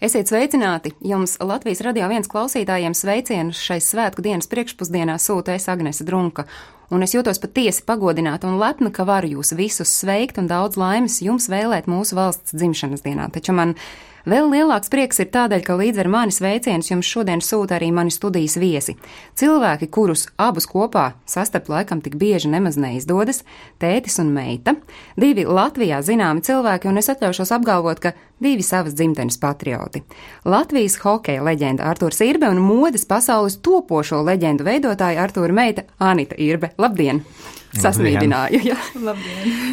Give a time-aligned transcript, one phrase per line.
[0.00, 0.94] Esiet sveicināti!
[1.04, 6.46] Jums Latvijas radio viens klausītājiem sveicienus šai svētku dienas priekšpusdienā sūta es Agnese Drunka.
[6.88, 11.18] Un es jūtos patiesi pagodināta un lepna, ka varu jūs visus sveikt un daudz laimes
[11.20, 13.28] jums vēlēt mūsu valsts dzimšanas dienā.
[13.28, 13.74] Taču man
[14.28, 18.12] Vēl lielāks prieks ir tādēļ, ka līdz ar mani sveicienus jums šodien sūta arī mani
[18.12, 18.96] studijas viesi.
[19.40, 23.44] Cilvēki, kurus abus kopā sastapt laikam tik bieži nemaz neizdodas-
[23.82, 24.76] tētis un meita,
[25.16, 30.02] divi Latvijā zināmi cilvēki, un es atļaušos apgalvot, ka divi savas dzimtenes patrioti.
[30.44, 36.70] Latvijas hokeja leģenda Artūrs Irbe un modes pasaules topošo leģendu veidotāja Artūra meita Anita Irbe.
[36.78, 37.24] Labdien!
[37.76, 38.60] Sasmīdināju.
[38.70, 38.76] Ja.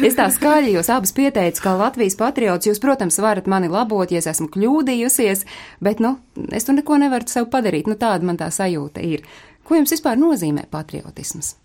[0.06, 2.68] es tā skaļi jūs abus pieteicu, kā Latvijas patriots.
[2.68, 5.44] Jūs, protams, varat mani labot, ja es esmu kļūdījusies,
[5.84, 6.16] bet, nu,
[6.54, 7.90] es tur neko nevaru sev padarīt.
[7.90, 9.24] Nu, tāda man tā sajūta ir.
[9.68, 11.56] Ko jums vispār nozīmē patriotisms?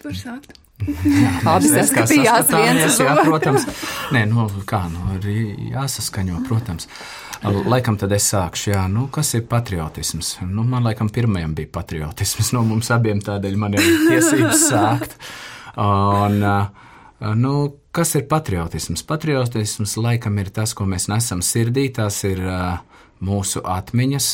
[0.00, 0.54] Tur sākt.
[1.54, 3.66] Abi saskatījās viens jā, protams.
[4.14, 5.36] Nē, nu, kā, nu, arī
[5.70, 6.88] jāsaskaņo, protams.
[7.44, 10.38] Laikam tad es sākšu, jā, nu, kas ir patriotisms?
[10.48, 15.18] Nu, man laikam pirmajam bija patriotisms, no mums abiem tādēļ man ir tiesības sākt.
[15.84, 16.38] Un,
[17.42, 17.52] nu,
[17.92, 19.04] kas ir patriotisms?
[19.04, 22.40] Patriotisms laikam ir tas, ko mēs nesam sirdī, tās ir
[23.24, 24.30] mūsu atmiņas,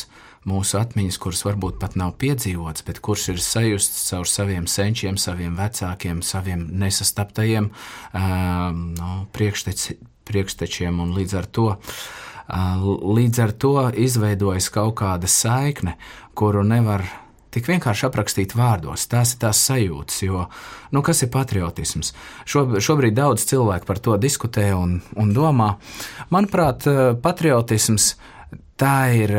[0.47, 5.59] mūsu atmiņas, kuras varbūt pat nav piedzīvotas, bet kuras ir sajustas caur saviem senčiem, saviem
[5.59, 9.99] vecākiem, saviem nesastaptajiem uh, no, priekšteči,
[10.31, 11.71] priekštečiem un līdz ar to.
[11.75, 15.95] Uh, Līdz ar to izveidojas kaut kāda saikne,
[16.35, 17.05] kuru nevar
[17.51, 19.05] tik vienkārši aprakstīt vārdos.
[19.11, 20.45] Tās ir tās sajūtas, jo,
[20.91, 22.13] nu, kas ir patriotisms?
[22.47, 25.73] Šo, šobrīd daudz cilvēku par to diskutē un, un domā.
[26.31, 26.87] Manuprāt,
[27.23, 28.13] patriotisms
[28.79, 29.35] tā ir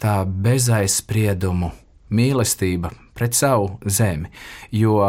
[0.00, 1.72] tā bezaizspriedumu
[2.14, 4.30] mīlestība pret savu zemi,
[4.72, 5.02] jo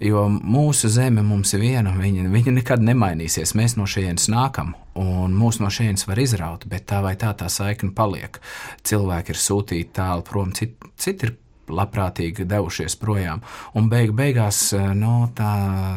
[0.00, 3.54] Jo mūsu zeme mums ir viena, viņa, viņa nekad nemainīsies.
[3.56, 7.48] Mēs no šejienes nākam, un mūsu no šejienes var izraut, bet tā vai tā tā
[7.52, 8.36] saikne paliek.
[8.84, 11.32] Cilvēki ir sūtīti tālu prom, citi cit ir
[11.72, 13.40] labprātīgi devušies projām.
[13.78, 15.50] Un beig, beigās no, nu, tā,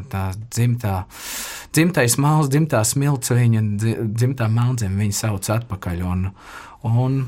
[0.10, 0.96] tā dzimtā,
[1.76, 3.64] dzimtais māls, dzimtā smilts, viņa
[4.16, 6.02] dzimtā melnzeme viņa sauc atpakaļ.
[6.08, 6.26] Un,
[6.90, 7.20] un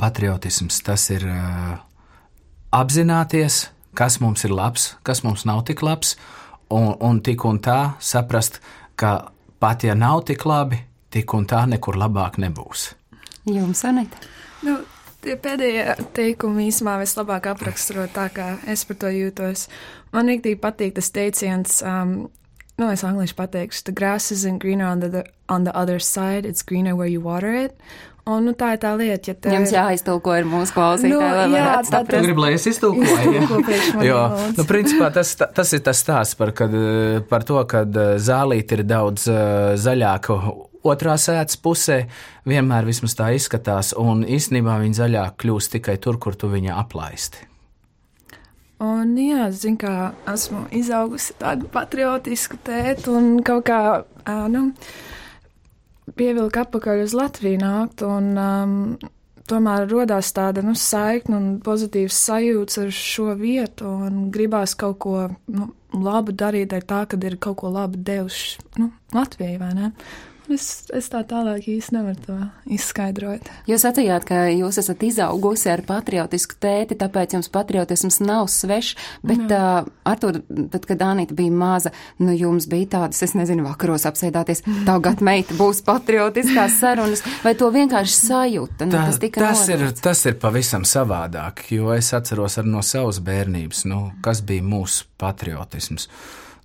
[0.00, 1.78] patriotisms tas ir uh,
[2.76, 6.16] apzināties kas mums ir labs, kas mums nav tik labs,
[6.70, 8.60] un, un tik un tā saprast,
[8.96, 12.90] ka pat ja nav tik labi, tik un tā nekur labāk nebūs.
[13.46, 14.18] Jums, Anita?
[14.66, 14.80] Nu,
[15.24, 19.68] tie pēdējie teikumi īsumā vislabāk apraksturo tā, kā es par to jūtos.
[20.14, 22.16] Man rīktīgi patīk tas teiciens, um,
[22.76, 26.62] nu, es angliski pateikšu, the grass isn't greener on the, on the other side, it's
[26.62, 27.78] greener where you water it.
[28.26, 31.66] Un, nu, tā ir tā lieta, ja tev Jums jāiztulko ir mūsu klausītāji, nu, jā,
[31.86, 32.10] saprast.
[32.10, 33.60] Tu gribi, lai es iztulkoju?
[34.08, 34.22] jo,
[34.56, 36.74] nu, principā tas, tas ir tas stāsts par, kad,
[37.30, 37.84] par to, ka
[38.18, 39.28] zālīte ir daudz
[39.78, 40.40] zaļāka
[40.90, 42.00] otrā sēdes pusē,
[42.50, 47.46] vienmēr vismaz tā izskatās, un īstenībā viņa zaļāk kļūst tikai tur, kur tu viņu aplaisti.
[48.82, 49.92] Un, jā, zinu, kā
[50.28, 53.80] esmu izaugusi tādu patriotisku tētu un kaut kā,
[54.52, 54.66] nu,
[56.14, 58.74] pievilka atpakaļ uz Latviju nākt, un um,
[59.50, 65.16] tomēr radās tāda nu, saikne un pozitīvs sajūta ar šo vietu, un gribās kaut ko
[65.50, 69.92] nu, labu darīt ar tā, ka ir kaut ko labu devuši nu, Latvijai, vai ne?
[70.52, 72.36] Es, es tā tālāk īsti nevaru to
[72.76, 73.48] izskaidrot.
[73.66, 78.94] Jūs sacījāt, ka jūs esat izaugusi ar patriotisku tēti, tāpēc jums patriotisms nav svešs,
[79.26, 80.38] bet, uh, Artur,
[80.70, 81.92] tad, kad Anita bija maza,
[82.22, 87.72] nu jums bija tādas, es nezinu, vakaros apsēdāties, tagad meita būs patriotiskās sarunas, vai to
[87.74, 88.86] vienkārši sajūta?
[88.86, 93.18] Nu, Tā, tas, tas, ir, tas ir pavisam savādāk, jo es atceros arī no savas
[93.24, 96.06] bērnības, nu, kas bija mūsu patriotisms.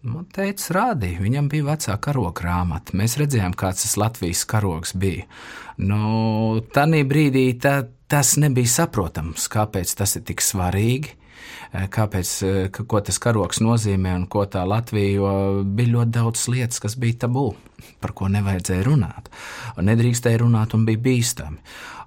[0.02, 2.96] Man teica, rādīja, viņam bija vecā karoga grāmata.
[2.98, 5.28] Mēs redzējām, kāds tas Latvijas karogs bija.
[5.78, 11.14] Nu, Tanī brīdī tā, tas nebija saprotams, kāpēc tas ir tik svarīgi.
[11.72, 16.12] Eh, kāpēc, eh, ka, ko tas karoks nozīmē un ko tā Latvija, jo bija ļoti
[16.18, 17.54] daudz lietas, kas bija tabū,
[18.02, 19.30] par ko nevajadzēja runāt.
[19.78, 21.62] Un nedrīkstēja runāt un bija bīstami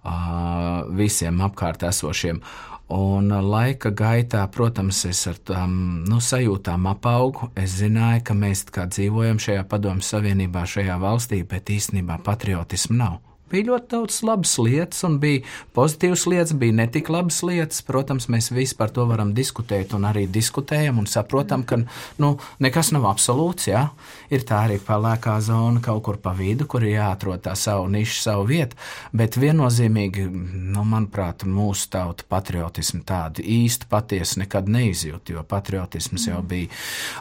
[0.05, 2.43] uh, visiem apkārt esošiem.
[2.93, 7.49] Un laika gaitā, protams, es ar tām nu, sajūtām apaugu.
[7.57, 13.23] Es zināju, ka mēs dzīvojam šajā padomju savienībā, šajā valstī, bet īstenībā patriotismu nav.
[13.53, 15.43] Bija ļoti daudz labas lietas, un bija
[15.77, 17.83] pozitīvas lietas, bija ne tik labas lietas.
[17.87, 21.81] Protams, mēs visi par to varam diskutēt, un arī diskutējam, un saprotam, ka
[22.23, 23.69] nu, nekas nav absolūts.
[23.71, 23.87] Jā.
[24.35, 28.21] Ir tā arī pelēkā zona kaut kur pa vidu, kur ir jāatrod tā savu nišu,
[28.25, 28.79] savu vietu.
[29.13, 30.27] Bet viennozīmīgi,
[30.75, 36.73] nu, manuprāt, mūsu tauta patriotismu tādu īstu patiesu nekad neizjūt, jo patriotisms jau bija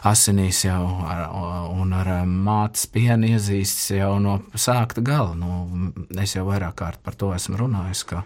[0.08, 1.26] asinīs jau ar,
[1.74, 5.34] un ar mātes pienu iezīsts jau no sākta gala.
[5.38, 8.04] Nu, es jau vairāk kārt par to esmu runājis.
[8.10, 8.22] Ka,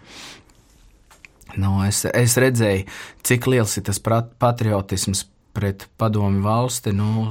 [1.57, 2.85] nu, es, es redzēju,
[3.25, 5.25] cik liels ir tas patriotisms
[5.57, 6.93] pret padomu valsti.
[6.95, 7.27] Nu,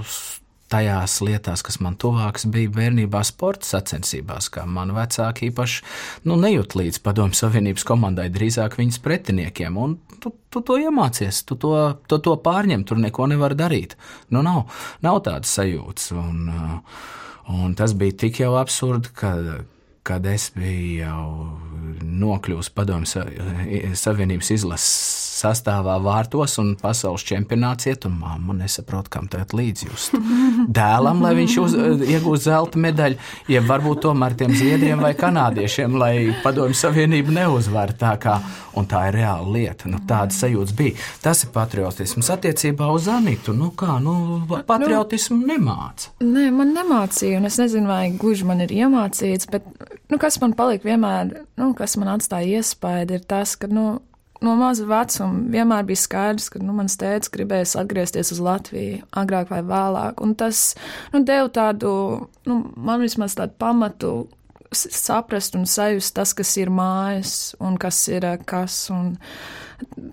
[0.69, 5.85] tajās lietās, kas man tuvākas, bija bērnībā sporta sacensībās, kā man vecāki īpaši
[6.29, 9.79] nu, nejūt līdz Padomju Savienības komandai, drīzāk viņas pretiniekiem.
[9.81, 11.75] Un tu, tu to iemācies, tu to,
[12.11, 13.97] tu to pārņem, tur neko nevar darīt.
[14.35, 14.67] Nu, nav,
[15.05, 16.13] nav tādas sajūtas.
[16.19, 16.53] Un,
[17.49, 19.35] un tas bija tik jau absurdi, ka
[20.09, 21.25] kad es biju jau
[22.03, 23.27] nokļuvis Padomju
[23.99, 30.17] Savienības izlases sastāvā vārtos un pasaules čempionāts iet, un mamma nesaprot, kam tagad līdzjust.
[30.79, 31.77] Dēlam, lai viņš uz,
[32.09, 33.19] iegūst zelta medaļu,
[33.53, 38.39] ja varbūt tomēr tiem zviedriem vai kanādiešiem, lai Padomju Savienību neuzvar tā kā,
[38.79, 39.91] un tā ir reāla lieta.
[39.91, 40.99] Nu, tāda sajūta bija.
[41.23, 43.55] Tas ir patriotisms attiecībā uz Anitu.
[43.57, 44.15] Nu kā, nu,
[44.69, 46.13] patriotismu nemāca.
[46.25, 49.67] Nē, man nemācīja, un es nezinu, vai gluži man ir iemācīts, bet
[50.09, 53.99] nu, kas man palika vienmēr, nu, kas man atstāja iespēju, ir tas, ka nu,
[54.45, 59.53] no maza vecuma vienmēr bija skaidrs, ka nu, mans tēvs gribēs atgriezties uz Latviju agrāk
[59.53, 60.23] vai vēlāk.
[60.25, 60.73] Un tas
[61.15, 61.93] nu, deva tādu,
[62.49, 64.13] nu, man vismaz tādu pamatu
[64.73, 68.77] saprast un sajust tas, kas ir mājas un kas ir kas.
[68.93, 69.17] Un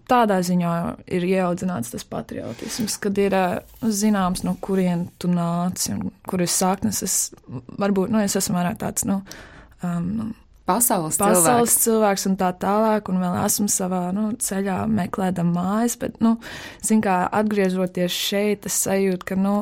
[0.09, 0.71] tādā ziņā
[1.17, 3.35] ir ieaudzināts tas patriotisms, kad ir
[3.81, 7.01] zināms, no kurien tu nāc un kur ir saknes.
[7.05, 7.17] Es,
[7.81, 9.21] varbūt, nu, es esmu vairāk tāds, nu,
[9.83, 10.33] um,
[10.65, 11.83] pasaules, pasaules cilvēks.
[11.85, 16.35] cilvēks un tā tālāk, un vēl esmu savā nu, ceļā meklējama mājas, bet, nu,
[16.85, 19.57] zin kā atgriežoties šeit, es sajūtu, ka, nu,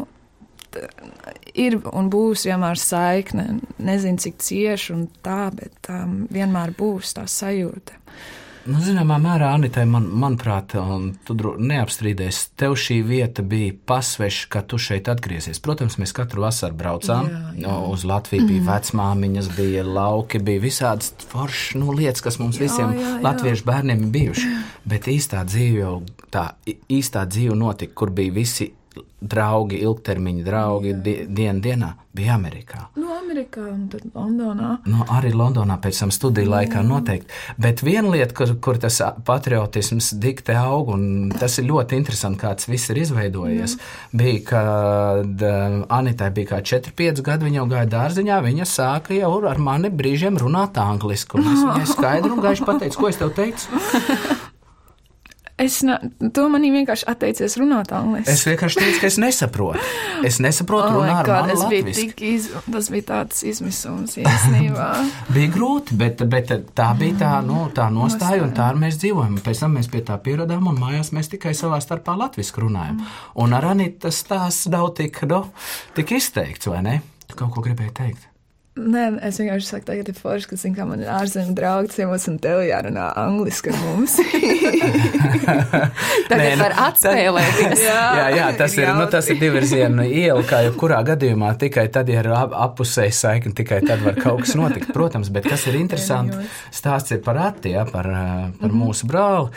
[1.53, 3.59] ir un būs vienmār saikne.
[3.83, 7.99] Nezinu, cik cieši un tā, bet um, vienmēr būs tā sajūta.
[8.63, 10.71] Nu, zināmā mērā, Anita, man, manuprāt,
[11.27, 15.59] tu neapstrīdēsi, tev šī vieta bija pasveša, ka tu šeit atgriezies.
[15.63, 17.73] Protams, mēs katru vasaru braucām jā, jā.
[17.91, 18.69] uz Latviju, bija mm.
[18.69, 23.17] vecmāmiņas, bija lauki, bija visādas foršas nu, lietas, kas mums jā, visiem jā, jā.
[23.25, 24.53] latviešu bērniem ir bijuši.
[24.87, 25.97] Bet īstā dzīve jau
[26.31, 28.71] tā īstā dzīve notika, kur bija visi
[29.23, 32.87] draugi, ilgtermiņa draugi di dienu dienā bija Amerikā.
[32.95, 34.75] No nu, Amerikā un tad Londonā.
[34.89, 36.85] No, arī Londonā pēc tam studiju laikā Jā.
[36.85, 37.33] noteikti.
[37.57, 42.53] Bet viena lieta, kur, kur tas patriotisms dikte aug, un tas ir ļoti interesanti, kā
[42.59, 43.89] tas viss ir izveidojies, Jā.
[44.21, 45.45] bija, kad
[45.97, 50.37] Anitai bija kā 4-5 gadi, viņa jau gāja dārziņā, viņa sāka jau ar mani brīžiem
[50.41, 53.71] runāt angliski, es viņai skaidru un gaiši pateicu, ko es tev teicu.
[55.61, 55.99] Es ne,
[56.33, 58.33] to manī vienkārši atteicies runāt angliski.
[58.33, 59.83] Es vienkārši teicu, ka es nesaprotu.
[60.25, 64.89] Es nesaprotu oh runāt God, bija tik iz, tas bija tāds izmisums īstenībā.
[65.35, 69.37] bija grūti, bet, bet tā bija tā, nu, tā nostāja un tā mēs dzīvojam.
[69.45, 73.03] Pēc tam mēs pie tā pieradām un mājās mēs tikai savā starpā latviski runājam.
[73.37, 75.45] Un ar Anītu tas tās nav tik, nu,
[75.93, 77.01] tik izteikts, vai ne?
[77.29, 78.32] Tu kaut ko gribēji teikt?
[78.73, 82.23] Nē, es vienkārši saku, tagad ir forši, ka, zin, kā man ir ārzemju draugi ciemos,
[82.25, 84.15] un tev jārunā angliski ar mums.
[86.31, 87.83] tagad Nē, nu, var atspēlēties.
[87.85, 92.09] jā, jā, jā, tas ir, nu, tas ir divirziena iela, kā jebkurā gadījumā, tikai tad,
[92.09, 94.89] ja ir ap, appusēji saikni, tikai tad var kaut kas notikt.
[94.97, 96.41] Protams, bet kas ir interesanti,
[96.73, 98.73] stāsts ir par Atti, ja, par, par mm -hmm.
[98.73, 99.53] mūsu brāli,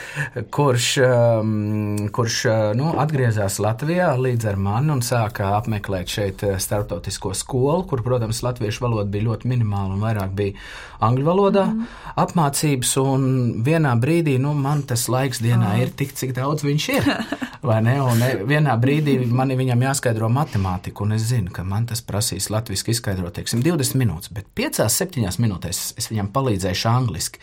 [0.53, 2.37] kurš, um, kurš
[2.77, 8.85] nu, atgriezās Latvijā līdz ar mani un sāka apmeklēt šeit starptautisko skolu, kur, protams, latviešu
[8.85, 10.55] valoda valoda bija ļoti minimāla un vairāk bija
[11.01, 11.87] angļu valodā mm -hmm.
[12.17, 12.97] apmācības.
[13.01, 15.81] Un vienā brīdī nu, man tas laiks dienā oh.
[15.81, 17.05] ir tik, cik daudz viņš ir.
[17.67, 18.01] Vai ne?
[18.03, 22.51] Un e, vienā brīdī man viņam jāskaidro matemātika, un es zinu, ka man tas prasīs
[22.51, 27.39] latviešu izskaidrot, teiksim, 20 minūtes, bet 5-7 minūtēs es viņam palīdzēšu angliski.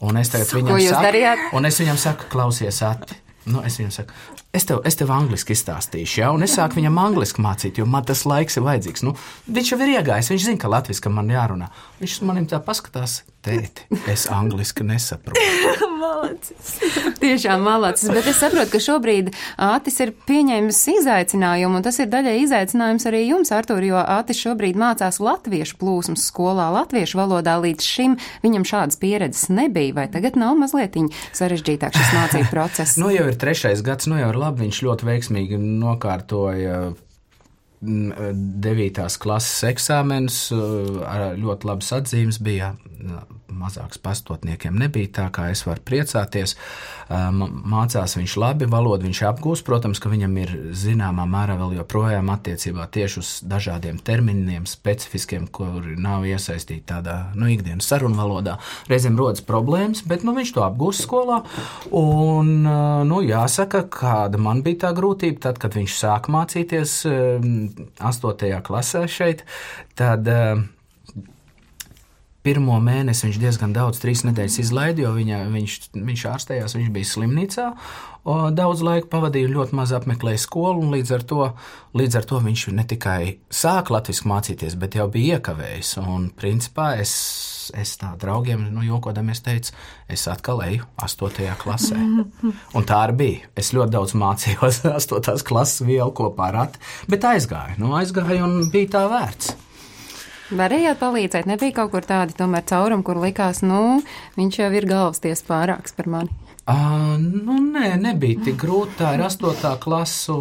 [0.00, 1.38] Un es tagad so, viņam saku, darījāt?
[1.52, 3.14] un es viņam saku, klausies, ati.
[3.46, 4.12] Nu, es viņam saku,
[4.54, 8.06] es tev, es tev angliski izstāstīšu, ja, un es sāku viņam angliski mācīt, jo man
[8.06, 9.04] tas laiks ir vajadzīgs.
[9.06, 9.16] Nu,
[9.50, 11.70] viņš jau ir iegājis, viņš zina, ka latviešu man jārunā.
[12.02, 15.42] Viņš manim tā paskatās, tēti, es angliski nesaprotu.
[16.24, 16.78] malacis.
[17.20, 19.30] Tiešām malacis, bet es saprotu, ka šobrīd
[19.60, 24.78] Ātis ir pieņēmis izaicinājumu, un tas ir daļai izaicinājums arī jums, Artur, jo Ātis šobrīd
[24.80, 27.56] mācās latviešu plūsmas skolā, latviešu valodā.
[27.64, 30.96] Līdz šim viņam šādas pieredzes nebija, vai tagad nav mazliet
[31.34, 32.98] sarežģītāk šis mācību process?
[33.00, 36.92] nu, jau ir trešais gads, nu jau ir labi, viņš ļoti veiksmīgi nokārtoja
[37.84, 39.06] 9.
[39.20, 42.74] klases eksāmenus, ļoti labas atzīmes bija
[43.52, 46.54] mazāks pastotniekiem nebija tā, kā es varu priecāties.
[47.10, 49.64] Mācās viņš labi, valodu viņš apgūst.
[49.66, 55.96] Protams, ka viņam ir zināmā mērā vēl joprojām attiecībā tieši uz dažādiem terminiem, specifiskiem, kuri
[56.00, 58.56] nav iesaistīti tādā nu, ikdienas sarunu valodā.
[58.90, 61.42] Reizēm rodas problēmas, bet nu, viņš to apgūst skolā.
[61.94, 62.54] Un,
[63.08, 68.54] nu, jāsaka, kāda man bija tā grūtība, tad, kad viņš sāk mācīties 8.
[68.64, 69.44] klasē šeit,
[69.98, 70.28] tad
[72.44, 77.10] pirmo mēnesi viņš diezgan daudz, trīs nedēļas izlaida, jo viņa, viņš, viņš ārstējās, viņš bija
[77.10, 77.70] slimnīcā.
[78.56, 81.48] Daudz laika pavadīja, ļoti maz apmeklēja skolu, un līdz ar to,
[81.96, 83.18] līdz ar to viņš ne tikai
[83.52, 85.96] sāka latviešu mācīties, bet jau bija iekavējis.
[86.04, 87.12] Un, principā, es,
[87.76, 89.76] es tā draugiem, nu, jokodamies, teicu,
[90.08, 91.52] es atkal eju 8.
[91.60, 92.00] klasē.
[92.76, 93.52] Un tā arī bija.
[93.60, 95.44] Es ļoti daudz mācījos 8.
[95.44, 99.56] klases vielu kopā ar rati, bet aizgāju, nu, aizgāju un bija tā vērts.
[100.52, 104.02] Varējāt palīdzēt, nebija kaut kur tādi tomēr caurumi, kur likās, nu,
[104.36, 106.40] viņš jau ir galvasties pārāks par mani.
[106.64, 108.94] Uh, nu, nē, nebija tik grūti.
[108.96, 110.32] Tā ir astotā klase,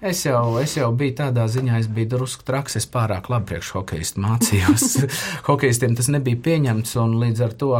[0.00, 2.78] es jau, es jau biju tādā ziņā, es biju drusku traks.
[2.80, 4.86] Es pārāk labi priekš hokeistu mācījos.
[5.48, 7.72] Hokeistiem tas nebija pieņemts, un līdz ar to,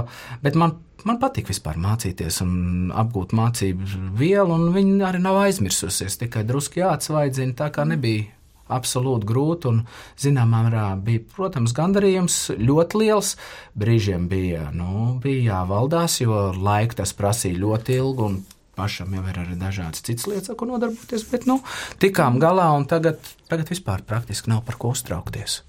[0.44, 0.76] bet man
[1.06, 2.54] man patīk vispār mācīties un
[2.92, 6.18] apgūt mācību vielu, un viņi arī nav aizmirsusies.
[6.20, 8.35] Tikai drusku jāatsvaidzina, tā kā nebija
[8.72, 9.70] absolūti grūti.
[9.70, 9.82] Un,
[10.20, 13.36] zināmā mērā, bija, protams, gandarījums ļoti liels.
[13.78, 18.32] Brīžiem bija, nu, bija jāvaldās, jo laika tas prasīja ļoti ilgu.
[18.76, 21.62] Pašam jau ir arī dažādas citas lietas, ar ko nodarboties, bet nu,
[22.02, 25.62] tikām galā un tagad, tagad vispār praktiski nav par ko uztraukties.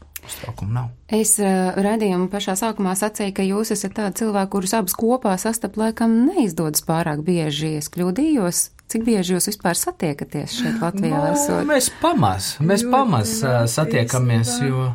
[1.07, 5.79] Es uh, redzējumu pašā sākumā sacīju, ka jūs esat tāds cilvēks, kurus abus kopā sastapt
[5.79, 7.77] laikam neizdodas pārāk bieži.
[7.79, 11.19] Es kļūdījos, Cik bieži jūs vispār satiekaties šeit Latvijā?
[11.19, 11.65] No, esot?
[11.67, 13.33] mēs pamaz, mēs pamaz
[13.73, 14.93] satiekamies, jo.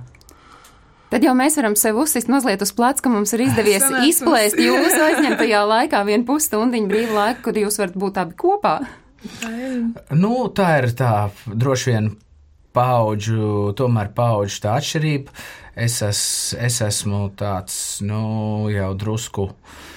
[1.12, 4.56] Tad jau mēs varam sev uzsist mazliet uz pleca, ka mums ir izdevies Sanāc izplēst
[4.60, 4.88] mums.
[4.88, 8.76] jūsu aizņemtajā laikā vienu pusstundiņu brīvu laiku, kad jūs varat būt abi kopā.
[10.16, 11.12] Nu, tā ir tā
[11.46, 12.12] droši vien
[12.74, 15.36] paudžu, tomēr paudžu tā atšķirība.
[15.84, 16.22] Es, es,
[16.56, 18.24] es esmu tāds, nu,
[18.72, 19.46] jau drusku.
[19.52, 19.92] Uh,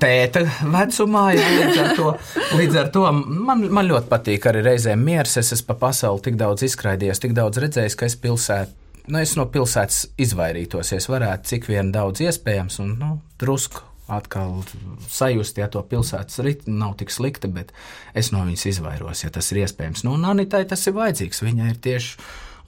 [0.00, 1.24] tēta vecumā.
[1.36, 2.12] Jā, līdz ar to,
[2.58, 5.36] līdz ar to man, man ļoti patīk arī reizēm miers.
[5.40, 8.76] Es esmu pa pasauli tik daudz izskraidījies, tik daudz redzējis, ka es pilsētu.
[9.10, 14.60] Nu, es no pilsētas izvairītos, ja varētu cik vien daudz iespējams, un nu, drusku atkal
[15.08, 17.72] sajust, ja to pilsētas ritmu nav tik slikta, bet
[18.14, 20.04] es no viņas izvairos, ja tas ir iespējams.
[20.06, 21.42] Nu, un Anitai tas ir vajadzīgs.
[21.46, 22.16] Viņai ir tieši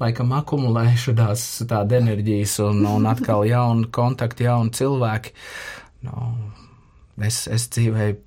[0.02, 5.34] laikam akumulējušās tāda enerģijas un, un atkal jauni kontakti, jauni cilvēki.
[6.06, 6.32] Nu,
[7.20, 8.20] Es, es dzīvēju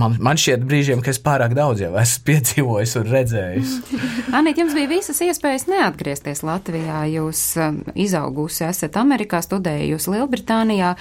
[0.00, 3.74] Man, man šķiet, brīžiem, ka es pārāk daudz jau esmu piedzīvojis un redzējis.
[4.38, 7.02] Anīt, jums bija visas iespējas neatgriezties Latvijā.
[7.12, 10.94] Jūs um, izaugusi, esat Amerikā, studējusi Lielbritānijā.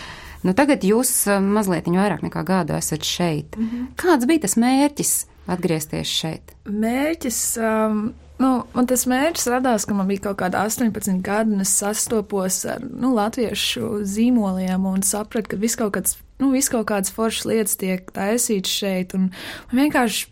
[0.43, 3.55] Nu, tagad jūs um, mazliet vairāk nekā gadu esat šeit.
[3.55, 3.88] Mm -hmm.
[3.95, 5.15] Kāds bija tas mērķis
[5.50, 6.57] atgriezties šeit?
[6.65, 7.45] Mērķis.
[7.62, 8.12] Um...
[8.41, 12.63] Nu, man tas mērķis radās, ka man bija kaut kāda 18 gadi, un es sastopos
[12.65, 17.45] ar nu, latviešu zīmoliem un sapratu, ka viss kaut kāds nu, viss kaut kādas foršas
[17.51, 19.13] lietas tiek taisītas šeit.
[19.13, 19.29] Un
[19.77, 20.25] vienkārši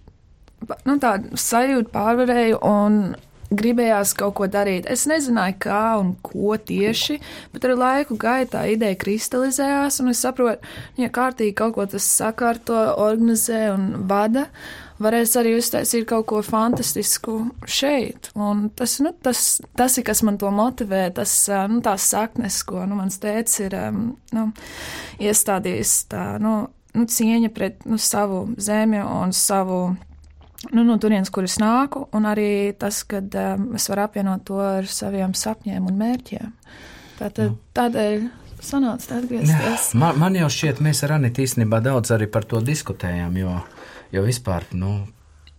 [0.87, 3.01] nu, tādu sajūtu pārvarēju un
[3.49, 4.89] gribējās kaut ko darīt.
[4.89, 7.17] Es nezināju, kā un ko tieši,
[7.53, 10.61] bet ar laiku gaitā ideja kristalizējās, un es saprotu,
[11.01, 14.47] ja kārtīgi kaut ko tas sakārto, organizē un vada,
[15.03, 17.37] varēs arī uztaisīt kaut ko fantastisku
[17.67, 18.31] šeit.
[18.35, 21.33] Un tas, nu, tas, tas ir, kas man to motivē, tas,
[21.71, 23.77] nu, tās saknes, ko, nu, mans tēts ir,
[24.35, 24.49] nu,
[25.23, 26.59] iestādījis tā, nu,
[26.95, 29.81] nu cieņa pret, nu, savu zemi un savu
[30.71, 34.59] nu, no turienes, kur es nāku, un arī tas, ka um, es varu apvienot to
[34.63, 36.53] ar saviem sapņiem un mērķiem.
[37.19, 37.59] Tātad, nu.
[37.75, 38.27] tādēļ
[38.63, 39.93] sanāca atgriezties.
[39.99, 43.55] Man, man jau šķiet, mēs ar Anitu īstenībā daudz arī par to diskutējām, jo,
[44.11, 45.03] jo vispār, nu,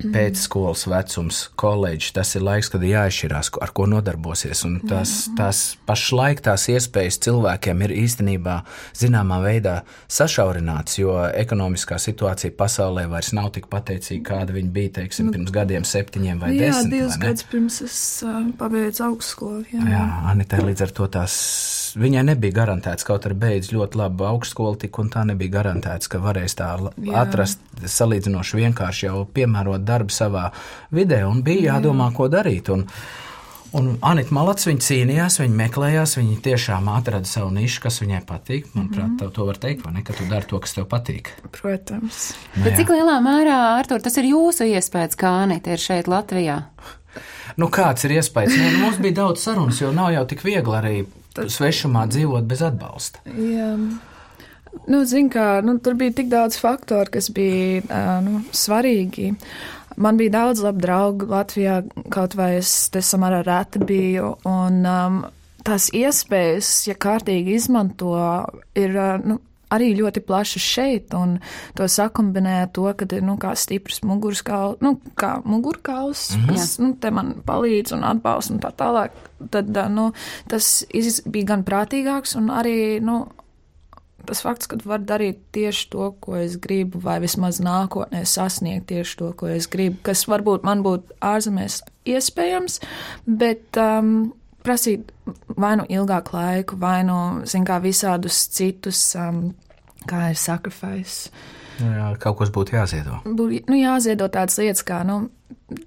[0.15, 4.65] pēcskolas vecums, koledžs, tas ir laiks, kad ir jāizšķirās, ar ko nodarbosies.
[4.69, 8.61] Un tas, tas pašlaik tās iespējas cilvēkiem ir īstenībā
[8.97, 9.81] zināmā veidā
[10.11, 15.55] sašaurināts, jo ekonomiskā situācija pasaulē vairs nav tik pateicīga, kāda viņa bija, teiksim, nu, pirms
[15.55, 16.95] gadiem, septiņiem vai jā, desmit.
[16.95, 19.65] Jā, divus gadus pirms es uh, pabeidzu augstskolu.
[19.75, 21.35] Jā, jā Anita līdz ar to tās,
[22.01, 26.21] viņai nebija garantēts, kaut arī beidz ļoti labu augstskolu, tik un tā nebija garantēts, ka
[26.23, 27.15] varēs tā jā.
[27.21, 30.47] atrast salīdzinoši vienkārši jau piemērot darbu savā
[30.95, 32.73] vidē, un bija jādomā, ko darīt.
[32.73, 32.87] Un,
[33.71, 38.67] Un Anita Malats, viņa cīnījās, viņa meklējās, viņa tiešām atrada savu nišu, kas viņai patīk.
[38.75, 39.35] Manuprāt, mm -hmm.
[39.37, 41.31] to var teikt, vai ne, ka tu dari to, kas tev patīk.
[41.61, 42.33] Protams.
[42.57, 46.65] Nu, Bet cik lielā mērā, Artur, tas ir jūsu iespējas, kā Anita ir šeit Latvijā?
[47.57, 48.59] Nu, kāds ir iespējas?
[48.59, 51.07] Nu, mums bija daudz sarunas, jo nav jau tik viegli arī
[51.39, 53.23] svešumā dzīvot bez atbalsta.
[53.25, 53.77] Jā.
[54.87, 59.33] Nu, zin, kā, nu, tur bija tik daudz faktoru, kas bija uh, nu, svarīgi.
[60.01, 64.33] Man bija daudz labu draugu Latvijā, kaut vai es te samērā reti biju.
[64.49, 65.21] Un, um,
[65.67, 68.15] tās iespējas, ja kārtīgi izmanto,
[68.81, 69.37] ir uh, nu,
[69.71, 71.37] arī ļoti plašas šeit, un
[71.79, 76.49] to sakumbinē to, ka ir nu, kā stiprs mugurskauls, nu, kā mugurkauls, mm -hmm.
[76.49, 79.11] kas nu, te man palīdz un atbalsta un tā tālāk.
[79.51, 80.13] Tad nu,
[80.49, 80.85] tas
[81.27, 83.27] bija gan prātīgāks, un arī nu,
[84.27, 89.17] tas fakts, ka var darīt tieši to, ko es gribu, vai vismaz nākotnē sasniegt tieši
[89.21, 92.81] to, ko es gribu, kas varbūt man būtu ārzemēs iespējams,
[93.27, 94.31] bet um,
[94.67, 95.13] prasīt
[95.57, 97.19] vai nu ilgāku laiku, vai nu,
[97.67, 99.51] kā, visādus citus, um,
[100.09, 101.31] kā ir sacrifice.
[101.81, 103.21] Nu jā, kaut kas būtu jāziedo.
[103.25, 105.23] Būtu nu, jāziedo tādas lietas, kā nu,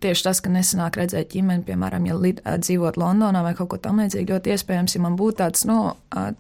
[0.04, 4.34] tieši tas, ka nesenāk redzēt ģimeni, piemēram, ja lid, dzīvot Londonā vai kaut ko tamlīdzīgu,
[4.34, 5.78] ļoti iespējams, ja man būtu tāds, nu,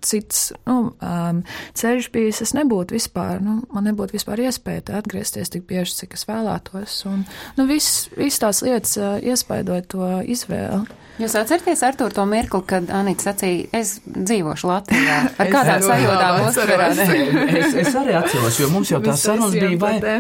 [0.06, 1.44] cits, nu, um,
[1.80, 6.28] ceļš bijis, es nebūtu vispār, nu, man nebūtu vispār iespēja atgriezties tik bieži, cik es
[6.30, 6.98] vēlētos.
[7.12, 7.24] Un,
[7.60, 11.02] nu, viss, viss tās lietas uh, iespaidoja to izvēli.
[11.22, 15.20] Jūs atceraties, Artur, to mirkli, kad Anita sacīja, es dzīvošu Latvijā.
[15.44, 17.04] Ar kādām sajūtām uzvarēt?
[17.60, 20.18] Es, es arī atceros, jo mums jau tā sarunas bija vai...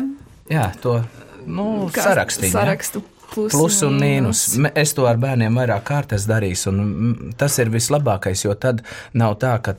[0.52, 1.00] Jā, to,
[1.48, 2.54] nu, sarakstīju.
[2.54, 3.04] Sarakstu.
[3.34, 4.44] Plus, plus un mīnus.
[4.78, 8.84] Es to ar bērniem vairāk kārtas darīšu, un tas ir vislabākais, jo tad
[9.18, 9.74] nav tā, ka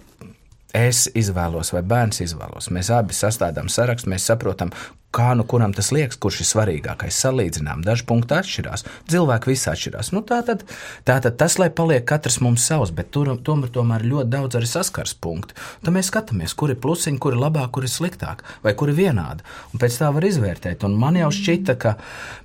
[0.75, 2.73] es izvēlos vai bērns izvēlos.
[2.75, 4.75] Mēs abi sastādām sarakstu, mēs saprotam,
[5.15, 7.21] kā nu kuram tas liekas, kurš ir svarīgākais.
[7.25, 10.11] Salīdzinām, daži punkti atšķirās, cilvēki visi atšķirās.
[10.15, 10.65] Nu, tā, tad,
[11.07, 14.71] tā tad tas, lai paliek katrs mums savs, bet tur tomēr, tomēr ļoti daudz arī
[14.71, 15.57] saskars punkti.
[15.85, 18.99] Tad mēs skatāmies, kur ir plusiņi, kur ir labāk, kur ir sliktāk, vai kur ir
[18.99, 19.47] vienādi.
[19.73, 20.85] Un pēc tā var izvērtēt.
[20.89, 21.95] Un man jau šķita, ka,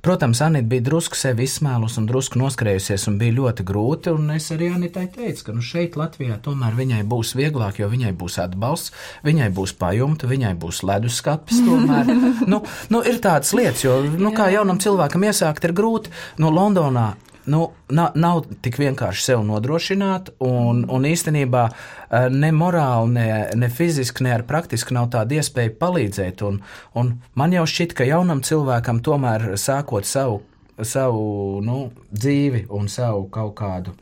[0.06, 4.14] protams, Anita bija drusku sevi izsmēlus un drusku noskrējusies, un bija ļoti grūti.
[4.16, 8.14] Un es arī Anitai teicu, ka nu, šeit Latvijā tomēr viņai būs vieglāk, jo viņai
[8.20, 8.94] būs atbalsts,
[9.26, 12.14] viņai būs pajumta, viņai būs leduskapis tomēr.
[12.52, 16.14] nu, nu, nu, ir tādas lietas, jo, nu, kā jaunam cilvēkam iesākt, ir grūti.
[16.42, 17.14] Nu, Londonā
[17.50, 23.70] nu, nav, nav tik vienkārši sev nodrošināt, un, un īstenībā eh, ne morāli, ne, ne
[23.74, 26.44] fiziski, ne ar praktiski nav tāda iespēja palīdzēt.
[26.46, 26.60] Un,
[27.00, 30.44] un man jau šķiet, ka jaunam cilvēkam tomēr sākot savu,
[30.86, 31.80] savu nu,
[32.12, 33.96] dzīvi un savu kaut kādu,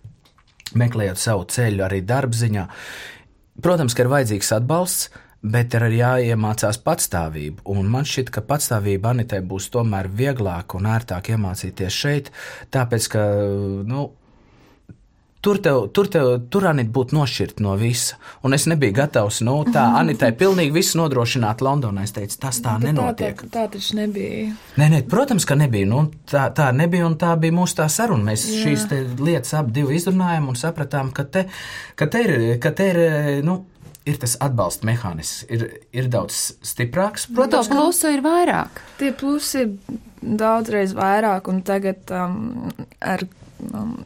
[0.77, 2.67] meklējot savu ceļu arī darbziņā,
[3.63, 5.23] protams, ka ir vajadzīgs atbalsts
[5.53, 7.65] bet ir arī jāiemācās patstāvība.
[7.73, 12.31] Un man šķiet, ka patstāvība Anitai būs tomēr vieglāk un ērtāk iemācīties šeit,
[12.73, 13.27] tāpēc ka,
[13.87, 14.09] nu,
[15.47, 18.17] Tur tev, tur tev, tur Anita būtu nošķirta no visa.
[18.43, 22.07] Un es nebiju gatavs, nu, tā Anitai pilnīgi visu nodrošināt Londonā.
[22.07, 23.43] Es teicu, tas tā bet nenotiek.
[23.43, 24.49] Tā, tā, tā taču nebija.
[24.81, 25.87] Nē, nē, protams, ka nebija.
[25.87, 28.31] Nu, tā, tā nebija un tā bija mūsu tā saruna.
[28.31, 28.65] Mēs Jā.
[28.65, 28.87] šīs
[29.21, 31.45] lietas abi izrunājām un sapratām, ka te,
[31.95, 33.01] ka te ir, ka te ir,
[33.45, 33.61] nu,
[34.07, 35.65] ir tas atbalsta mehānisms, ir,
[35.95, 37.27] ir daudz stiprāks.
[37.35, 38.83] Protams, to plusu ir vairāk.
[39.01, 43.27] Tie plusi ir daudzreiz vairāk, un tagad um, ar.
[43.71, 43.99] Um,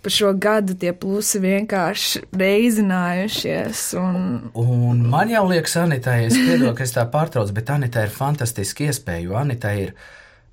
[0.00, 3.82] par šo gadu tie plusi vienkārši reizinājušies.
[4.00, 4.22] Un...
[4.56, 8.88] un man jau liekas, Anita, es piedodu, ka es tā pārtraucu, bet Anita ir fantastiski
[8.88, 9.92] iespēja, jo Anita ir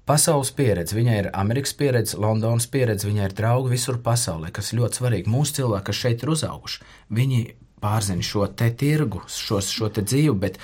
[0.07, 5.01] pasaules pieredze, viņai ir Amerikas pieredze, Londonas pieredze, viņai ir draugi visur pasaulē, kas ļoti
[5.01, 5.31] svarīgi.
[5.31, 6.83] Mūsu cilvēki, kas šeit ir uzauguši,
[7.15, 7.41] viņi
[7.83, 10.57] pārzina šo te tirgu, šos, šo te dzīvi, bet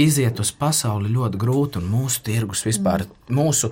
[0.00, 3.70] iziet uz pasauli ļoti grūti, un mūsu tirgus vispār, mūsu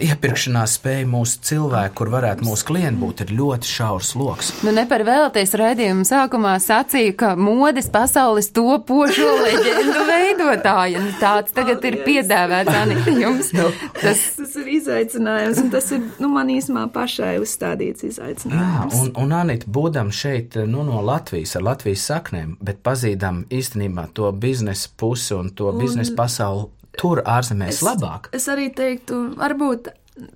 [0.00, 4.52] iepirkšanās spēja, mūsu cilvēki, kur varētu mūsu klienti būt, ir ļoti šaurs lokus.
[4.64, 11.02] Nu, ne par vēlties raidījumu sākumā sacīju, ka modes pasaules topošo leģendu veidotāja.
[11.02, 13.50] Nu, tāds tagad ir piedāvāts Anita jums.
[13.58, 14.22] nu, tas...
[14.38, 18.94] tas ir izaicinājums, un tas ir, nu, man īsumā pašai uzstādīts izaicinājums.
[18.94, 24.06] Jā, un, un Anita, būdam šeit, nu, no Latvijas, ar Latvijas saknēm, bet pazīdam īstenībā
[24.14, 26.66] to biznesa pusi un to to biznesa pasauli
[27.00, 28.30] tur ārzemēs es, labāk.
[28.36, 29.92] Es arī teiktu, varbūt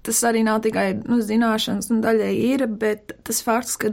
[0.07, 3.92] tas arī nav tikai nu, zināšanas, un daļai ir, bet tas fakts, ka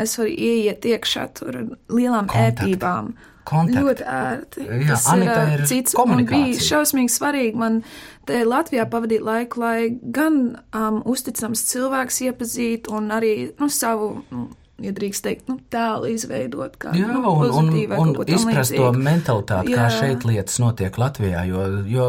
[0.00, 2.64] es varu ieiet iekšā tur ar lielām Kontakt.
[2.64, 3.14] ētībām.
[3.44, 3.80] Kontakti.
[3.84, 4.62] Ļoti ērti.
[4.64, 7.82] Jā, tas Anita ir, ir cits, un bija šausmīgi svarīgi man
[8.24, 10.38] te Latvijā pavadīt laiku, lai gan
[10.72, 14.46] um, uzticams cilvēks iepazītu un arī nu, savu nu,
[14.82, 16.78] ja drīkst teikt, nu, tēlu izveidot.
[16.80, 19.78] Kā, jā, nu, un, un, un izprast to mentalitāti, jā.
[19.78, 22.08] kā šeit lietas notiek Latvijā, jo, jo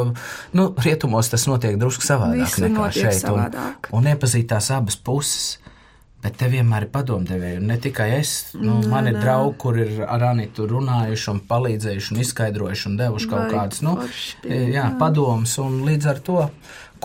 [0.57, 3.21] nu, rietumos tas notiek drusku savādāk Visu nekā šeit.
[3.21, 3.91] Savādāk.
[3.91, 5.55] Un, un iepazīt tās abas puses.
[6.25, 8.29] Bet te vienmēr ir padomdevēji, un ne tikai es.
[8.57, 9.19] Nu, nē, man ir nē.
[9.21, 13.93] draugi, kur ir ar Anitu runājuši, un palīdzējuši, un izskaidrojuši, un devuši kaut kādas nu,
[14.97, 15.53] padomus.
[15.85, 16.47] Līdz ar to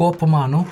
[0.01, 0.63] kopumā nu,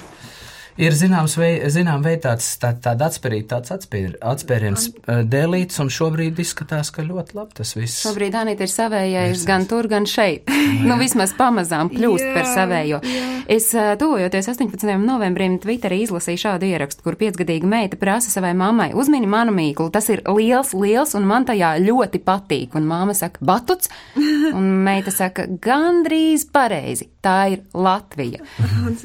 [0.78, 5.88] Ir zināms, vei, zinām, veid tāds, tā, tāda atspērīta, tāds atspēr, atspēriens uh, dēlīts, un
[5.90, 8.04] šobrīd izskatās, ka ļoti labi tas viss.
[8.04, 10.46] Šobrīd Anita ir savējais gan tur, gan šeit.
[10.86, 13.00] nu, vismaz pamazām kļūst jā, par savējo.
[13.02, 13.30] Jā.
[13.50, 14.86] Es, uh, tuvojoties 18.
[15.02, 20.06] novembrim, Twitterī izlasīju šādu ierakstu, kur piecgadīga meita prasa savai mammai, uzmini manu mīklu, tas
[20.14, 22.78] ir liels, liels, un man tajā ļoti patīk.
[22.78, 23.90] Un māma saka, batuts,
[24.54, 28.46] un meita saka, gandrīz pareizi, tā ir Latvija.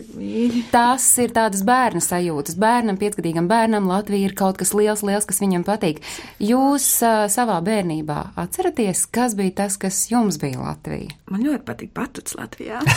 [0.75, 2.57] Tas ir tādas bērna sajūtas.
[2.59, 6.01] Bērnam, piecgadīgam bērnam Latvija ir kaut kas liels, liels, kas viņam patīk.
[6.43, 11.13] Jūs uh, savā bērnībā atceraties, kas bija tas, kas jums bija Latvija?
[11.31, 12.83] Man ļoti patīk patuts Latvijā.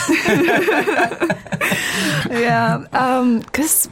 [2.47, 3.87] Jā, um, kas,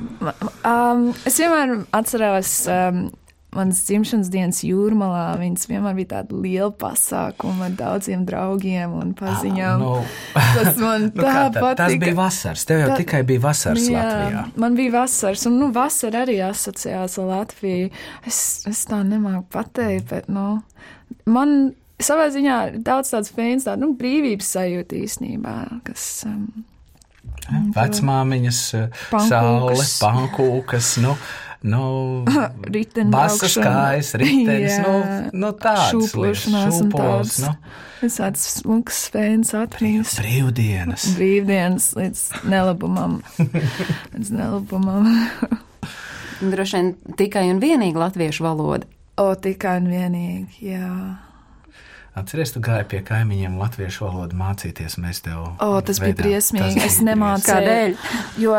[0.62, 2.56] um, es vienmēr atceros.
[2.70, 3.06] Um,
[3.54, 5.24] manas dzimšanas dienas jūrmalā.
[5.40, 9.84] Viņas vienmēr bija tāda liela pasākuma ar daudziem draugiem un paziņām.
[9.84, 9.94] Ah, no.
[10.58, 11.76] Tas man nu, tā nu patika.
[11.84, 14.44] Tas bija vasaras, tev jau tā, tikai bija vasaras jā, Latvijā.
[14.64, 17.88] Man bija vasaras, un nu, vasara arī asociējās ar Latviju.
[18.28, 18.38] Es,
[18.70, 20.60] es tā nemāku pateikt, bet, nu,
[21.30, 26.06] man savā ziņā ir daudz tāds fēns, tāda, nu, brīvības sajūta īstenībā, kas.
[26.28, 26.64] Um,
[27.74, 28.58] Vecmāmiņas,
[29.10, 29.28] pankūkas.
[29.28, 31.12] saule, pankūkas, nu,
[31.64, 31.82] nu,
[32.74, 34.94] ritenis, kājas, ritenis, nu,
[35.32, 37.40] nu tāds šūpošanās un tāds.
[37.44, 37.54] Nu.
[38.04, 40.18] Es tāds smuks spējas atpūtas.
[40.20, 41.06] Brīvdienas.
[41.16, 43.20] Brīvdienas līdz nelabumam.
[44.14, 45.08] līdz nelabumam.
[46.44, 48.90] Droši vien tikai un vienīgi latviešu valoda.
[49.22, 50.90] O, tikai un vienīgi, jā.
[52.18, 55.46] Atceries, tu gāji pie kaimiņiem latviešu valodu mācīties, mēs tev.
[55.62, 56.12] O, tas veidām.
[56.12, 56.76] bija briesmīgi.
[56.76, 57.48] Tas es nemācīju.
[57.48, 57.96] Kādēļ?
[58.42, 58.58] Jo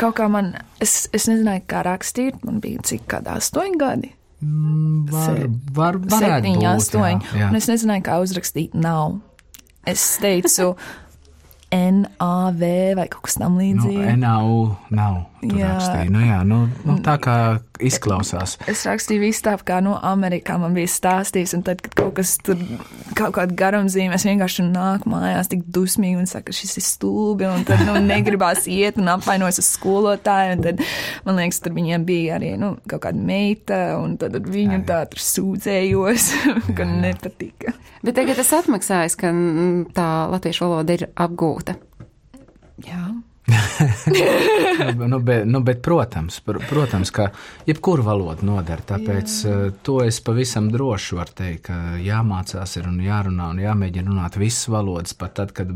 [0.00, 0.52] kaut kā man,
[0.82, 4.12] es, es nezināju, kā rakstīt, man bija cik kādā astoņi gadi.
[4.44, 7.30] Mm, var, var, septiņi, astoņi.
[7.30, 7.48] Jā, jā.
[7.48, 9.18] Un es nezināju, kā uzrakstīt nav.
[9.88, 10.74] Es teicu,
[11.74, 12.62] NAV
[12.98, 14.04] vai kaut kas tamlīdzīgs.
[14.04, 14.58] Nu, NAU
[14.94, 15.22] nav.
[15.44, 15.74] Jā,
[16.12, 17.36] nu, jā nu, nu, tā kā
[17.88, 18.56] izklausās.
[18.70, 22.36] Es rakstīju visu tā, kā no Amerikā man bija stāstījis, un tad, kad kaut kas
[22.44, 22.60] tur,
[23.18, 27.66] kaut kāda garumzīme, es vienkārši nāku mājās tik dusmīgi un saku, šis ir stulbi, un
[27.68, 30.84] tad, nu, negribās iet un apvainojas uz skolotāju, un tad,
[31.26, 35.24] man liekas, tur viņiem bija arī, nu, kaut kāda meita, un tad viņu tā tur
[35.24, 36.30] sūdzējos,
[36.76, 37.76] ka nepatika.
[38.04, 41.78] Bet tagad tas atmaksājas, ka mm, tā latviešu valoda ir apgūta.
[42.84, 43.06] Jā.
[44.96, 47.28] Nu, nu, bet, nu, bet, protams, pr protams, ka
[47.66, 48.80] jebkura valoda noder.
[48.88, 49.56] Tāpēc Jā.
[49.66, 54.38] Eh, to es pavisam droši varu teikt, ka jāmācās ir un jārunā un jāmēģina runāt
[54.40, 55.74] visas valodas, pat tad, kad,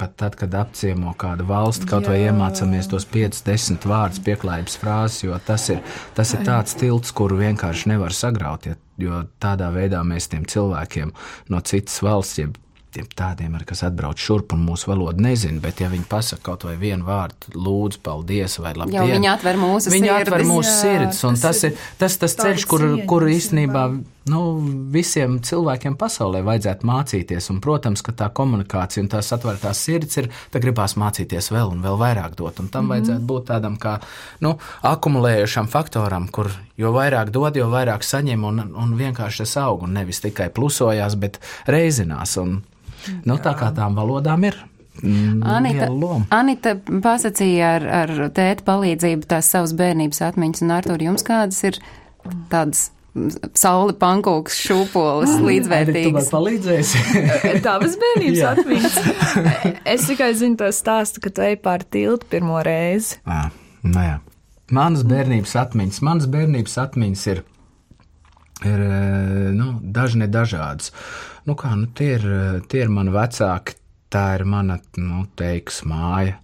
[0.00, 2.14] pat tad, kad apciemo kādu valsti, kaut Jā.
[2.14, 5.84] vai iemācāmies tos 5, 10 vārdus, pieklājības frāzes, jo tas ir,
[6.16, 11.12] tas ir tāds tilts, kuru vienkārši nevar sagraut, ja, jo tādā veidā mēs tiem cilvēkiem
[11.52, 12.56] no citas valsts, jeb
[12.94, 16.66] tiem tādiem, ar kas atbrauc šurp un mūsu valodu nezina, bet ja viņi pasaka kaut
[16.68, 18.96] vai vienu vārdu, lūdzu, paldies vai labi.
[18.96, 20.22] Jā, viņi atver mūsu viņi sirdis.
[20.26, 23.84] Atver mūsu sirdis, un tas, tas ir tas, tas ceļš, kur, kur īstenībā
[24.30, 24.40] nu,
[24.92, 30.30] visiem cilvēkiem pasaulē vajadzētu mācīties, un, protams, ka tā komunikācija un tās atvērtās sirds ir,
[30.52, 32.90] tad gribās mācīties vēl un vēl vairāk dot, un tam mm -hmm.
[32.94, 33.98] vajadzētu būt tādam kā,
[34.40, 39.82] nu, akumulējušam faktoram, kur jo vairāk dod, jo vairāk saņem, un, un vienkārši tas aug,
[39.82, 42.62] un nevis tikai plusojās, bet reizinās, un,
[43.28, 44.58] Nu, tā kā tām valodām ir.
[45.00, 45.86] Mm, Anita,
[46.34, 51.78] Anita pasacīja ar, ar tēta palīdzību tās savas bērnības atmiņas, un Artur, jums kādas ir
[52.52, 52.90] tādas
[53.58, 56.08] sauli pankūks, šūpolis līdzvērtīgs.
[56.08, 57.04] Tu man palīdzēsi?
[57.66, 58.98] Tavas bērnības atmiņas.
[59.94, 63.18] es tikai zinu to stāstu, ka tu ej pār tiltu pirmo reizi.
[63.26, 63.48] À,
[63.86, 64.18] nu jā.
[64.70, 67.42] Manas bērnības atmiņas, manas bērnības atmiņas ir,
[68.68, 68.82] ir
[69.56, 70.92] nu, dažne dažādas.
[71.48, 72.26] Nu kā, nu tie, ir,
[72.70, 73.76] tie ir mani vecāki,
[74.12, 76.36] tā ir mana, nu, teiks, māja.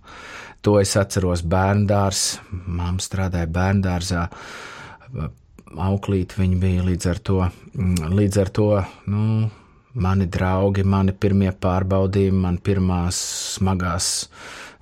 [0.67, 4.25] To es atceros bērndārs, mamma strādāja bērndārzā,
[5.87, 7.39] auklīt viņa bija līdz ar to,
[8.17, 8.71] līdz ar to,
[9.13, 9.27] nu,
[9.97, 13.19] mani draugi, mani pirmie pārbaudījumi, man pirmās
[13.57, 14.13] smagās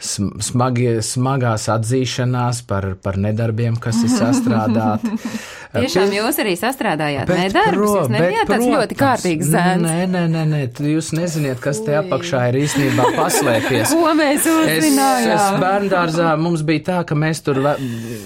[0.05, 5.14] smagi, smagās atzīšanās par, par nedarbiem, kas ir sastrādāti.
[5.74, 9.87] Tiešām jūs arī sastrādājāt nedarbus, pro, jūs nebijāt tāds ļoti kārtīgs zēns.
[9.87, 10.61] Nē, nē, nē, nē,
[10.92, 13.94] jūs neziniet, kas te apakšā ir īstenībā paslēpies.
[14.05, 15.33] Ko mēs uzzinājām?
[15.33, 17.59] Es, es bērndārzā mums bija tā, ka mēs tur,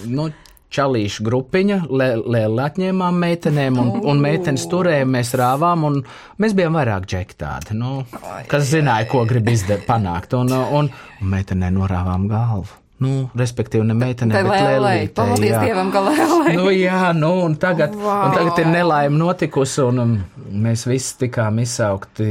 [0.09, 0.29] nu,
[0.75, 6.03] čalīšu grupiņa, liela atņēmām meitenēm, un, un meitenes turējām, mēs rāvām, un
[6.43, 8.03] mēs bijām vairāk džeki tādi, nu,
[8.51, 12.77] kas zināja, ko grib izdarīt, panākt, un, un, un meitenē norāvām galvu.
[12.99, 15.13] Nu, respektīvi, ne meitene, Tā bet lēlē, lēlīte.
[15.15, 15.61] paldies jā.
[15.69, 16.55] Dievam, ka lēlē.
[16.57, 18.25] Nu, jā, nu, un tagad, wow.
[18.27, 20.17] un tagad ir nelaime notikusi, un um,
[20.65, 22.27] mēs visi tikām izsaukti,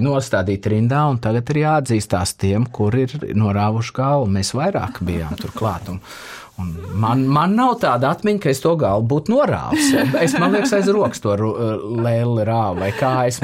[0.00, 4.32] nostādīti rindā, un tagad ir jāatzīstās tiem, kur ir norāvuši galvu.
[4.38, 5.92] Mēs vairāk bijām turklāt.
[5.92, 6.00] Un,
[6.58, 9.92] un man, man nav tāda atmiņa, ka es to galvu būtu norāvis.
[10.24, 11.54] Es man liekas, aiz rokas to ru-
[12.02, 12.82] lēli rāvu,
[13.28, 13.40] es.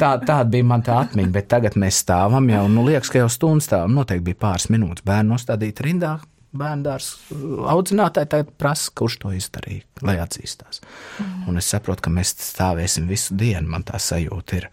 [0.00, 3.28] Tā, tāda bija man tā atmiņa, bet tagad mēs stāvam jau, nu, liekas, ka jau
[3.32, 3.94] stundu stāvam.
[4.00, 6.16] Noteikti bija pāris minūtes bērnu nostādīti rindā.
[6.52, 7.36] Bērnu dārza
[7.72, 10.82] audzinātāji tagad prasa, kurš to izdarīja, lai atzīstās.
[11.16, 11.46] Mm.
[11.48, 13.70] Un es saprotu, ka mēs stāvēsim visu dienu.
[13.72, 14.66] Man tā sajūta ir.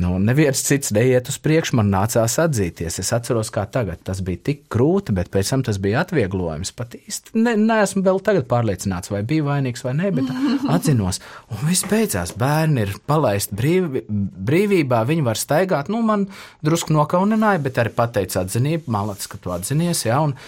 [0.00, 2.96] Nu, neviens cits neiet uz priekšu, man nācās atzīties.
[3.02, 6.72] Es atceros, kā tagad tas bija tik grūti, bet pēc tam tas bija atvieglojums.
[6.78, 10.30] Pat īsti ne, neesmu vēl tagad pārliecināts, vai bija vainīgs vai nē, bet
[10.76, 11.20] atzinos.
[11.52, 12.32] Un viss beidzās.
[12.40, 15.92] Bērni ir palaisti brīv, brīvībā, viņi var staigāt.
[15.92, 16.30] Nu, man
[16.64, 18.88] drusku nokaunināja, bet arī pateica atzinību.
[18.94, 20.22] Malacis, ka tu atzinies, jā.
[20.24, 20.38] Un,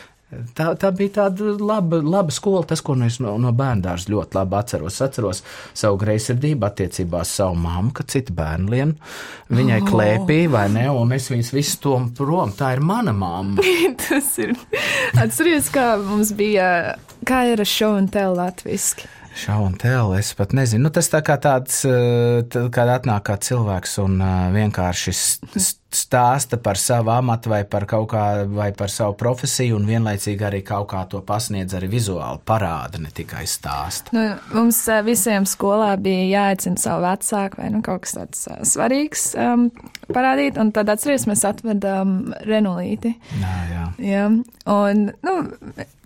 [0.56, 4.12] Tā, tā bija tāda laba, laba skola, tas, ko nu es no, no bērnu dārza
[4.12, 4.96] ļoti labi atceros.
[4.96, 5.42] Es atceros
[5.76, 8.94] savu greizsirdību attiecībā uz savu māmu, kad citi bērni lien
[9.52, 9.88] viņai oh.
[9.90, 12.54] klēpīja, vai ne, un es viņus visus tom prom.
[12.56, 13.60] Tā ir mana mamma.
[14.06, 14.56] Tas ir.
[15.20, 16.96] Atceries, kā mums bija,
[17.28, 19.10] kā ir show and tell latviski.
[19.32, 20.86] Šau un tel, es pat nezinu.
[20.86, 25.78] Nu, tas tā kā tāds, eh, tā, kad atnāk kā cilvēks un uh, vienkārši st-
[25.96, 30.62] stāsta par savu amatu vai par kaut kā, vai par savu profesiju, un vienlaicīgi arī
[30.66, 34.14] kaut kā to pasniedz arī vizuāli parāda, ne tikai stāsta.
[34.16, 34.24] Nu,
[34.54, 39.28] mums eh, visiem skolā bija jāaicina savu vecāku vai nu, kaut kas tāds uh, svarīgs
[39.38, 39.68] um,
[40.12, 43.14] parādīt, un tad atceries, mēs atvedām Renulīti.
[43.40, 43.86] Jā, jā.
[44.02, 44.26] Jā,
[44.72, 45.38] un nu,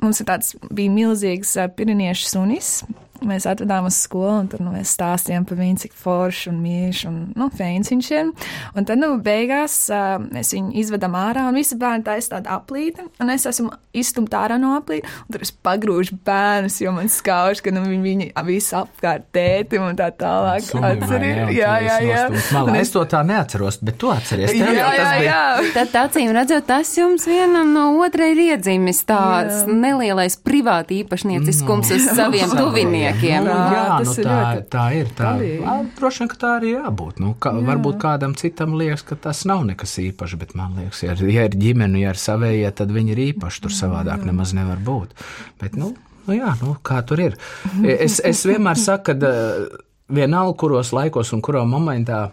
[0.03, 2.79] mums ir tāds bija milzīgs uh, piriniešu sunis.
[3.27, 7.03] Mēs atvedām uz skolu, un tad nu, mēs stāstījām par viņu, cik forši un mīļš
[7.11, 8.33] un nu, feins viņš ir.
[8.77, 13.07] Un tad, nu, beigās uh, mēs viņu izvedam ārā, un visi bērni taisa tādu aplīti,
[13.23, 17.63] un es esmu izstumta ārā no aplīta, un tad es pagrūžu bērnus, jo man skauž,
[17.65, 20.69] ka nu, viņi, viņi visi apkārt tēti un tā tālāk.
[20.77, 21.55] Atceries?
[21.57, 22.27] Jā, jā, jā.
[22.55, 22.77] Malā.
[22.83, 24.53] Es to tā neatceros, bet tu atceries.
[24.57, 25.25] Jā, jā, bija.
[25.25, 25.41] jā.
[25.77, 29.77] Tad, acīm redzot, tas jums vienam no otra ir iedzimis tāds Jā.
[29.87, 33.06] nelielais privāti īpašnieciskums uz saviem tuviniekiem.
[33.45, 35.11] Nu, Jā, jā, nu, ir tā, ļoti tā ir.
[35.19, 35.59] Tā, palīgi.
[35.67, 37.21] Ā, droši vien, ka tā arī jābūt.
[37.23, 41.13] Nu, kā, varbūt kādam citam liekas, ka tas nav nekas īpašs, bet man liekas, ja,
[41.15, 43.63] ir- ja ir ģimene, ja ir savējie, tad viņi ir īpaši.
[43.67, 45.15] Tur savādāk nemaz nevar būt.
[45.61, 45.95] Bet, nu,
[46.27, 47.37] nu jā, nu, kā tur ir.
[47.85, 52.31] Es, es vienmēr saku, ka eh, vienalga, kuros laikos un kurā momentā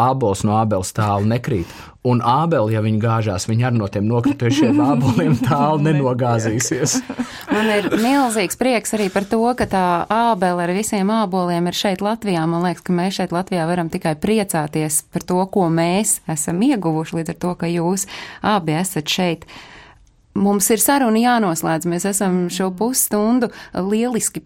[0.00, 1.70] ābols no ābela stāla nekrīt.
[2.06, 6.94] Un ābeli, ja viņi gāžās, viņi ar no tiem nokritušiem āboliem tālu nenogāzīsies.
[7.52, 12.04] Man ir milzīgs prieks arī par to, ka tā ābele ar visiem āboliem ir šeit
[12.04, 12.46] Latvijā.
[12.48, 17.20] Man liekas, ka mēs šeit Latvijā varam tikai priecāties par to, ko mēs esam ieguvuši
[17.20, 18.08] līdz ar to, ka jūs
[18.54, 19.44] abi esat šeit.
[20.38, 21.88] Mums ir saruna jānoslēdz.
[21.90, 24.42] Mēs esam šo pusstundu lieliski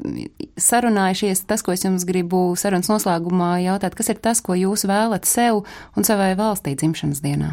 [0.56, 1.44] sarunājušies.
[1.48, 5.62] Tas, ko es jums gribu sarunas noslēgumā jautāt, kas ir tas, ko jūs vēlat sev
[5.94, 7.52] un savai valstī dzimšanas dienā?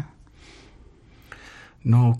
[1.84, 2.14] Nu,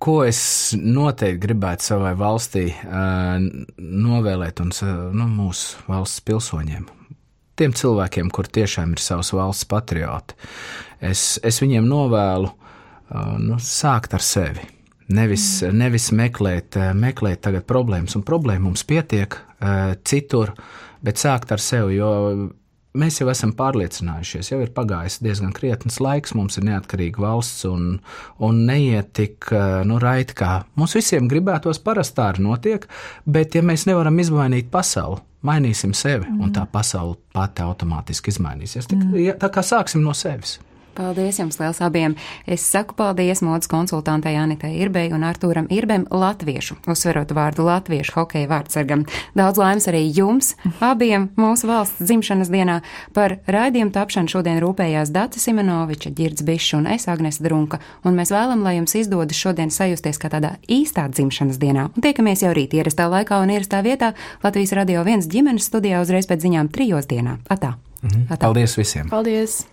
[0.00, 0.40] ko es
[0.78, 3.36] noteikti gribētu savai valstī uh,
[3.76, 4.72] novēlēt un
[5.16, 6.86] nu, mūsu valsts pilsoņiem?
[7.56, 10.36] Tiem cilvēkiem, kur tiešām ir savas valsts patrioti,
[11.00, 14.64] es, es viņiem novēlu uh, nu, sākt ar sevi.
[15.08, 20.50] Nevis, nevis meklēt, eh, meklēt tagad problēmas, un problēma mums pietiek uh, citur,
[21.04, 22.10] bet sākt ar sevi, jo
[22.96, 27.96] mēs jau esam pārliecinājušies, jau ir pagājis diezgan krietns laiks, mums ir neatkarīga valsts un,
[28.42, 31.80] un neiet tik eh, nu, raiti, kā mums visiem gribētos.
[31.84, 32.86] Parasti tā arī notiek,
[33.28, 36.40] bet ja mēs nevaram izmainīt pasauli, mainīsim sevi, mm.
[36.44, 38.90] un tā pasaule pati automātiski izmainīsies.
[38.90, 40.58] Tā, ja, tā kā sāksim no sevis.
[40.96, 42.14] Paldies jums liels abiem!
[42.48, 48.48] Es saku paldies modes konsultantei Anitai Irbei un Artūram Irbem latviešu, uzsverot vārdu latviešu hokeja
[48.48, 49.04] vārdsargam.
[49.36, 52.78] Daudz laimes arī jums, abiem mūsu valsts dzimšanas dienā.
[53.12, 58.32] Par raidījumu tapšanu šodien rūpējās Dācis Simenoviča, Girds Bišs un es Agnes Drunka, un mēs
[58.32, 61.90] vēlam, lai jums izdodas šodien sajusties kā tādā īstā dzimšanas dienā.
[61.92, 66.24] Un tiekamies jau rīt ierastā laikā un ierastā vietā Latvijas radio viens ģimenes studijā uzreiz
[66.30, 67.36] pēc ziņām trijos dienā.
[67.52, 67.76] Atā!
[68.00, 68.28] Mhm.
[68.30, 68.44] Atā.
[68.48, 69.12] Paldies visiem!
[69.12, 69.66] Paldies!